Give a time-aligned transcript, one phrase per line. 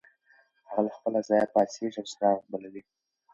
[0.69, 2.81] هغه له خپل ځایه پاڅېږي او څراغ بلوي.